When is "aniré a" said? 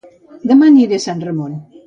0.71-1.05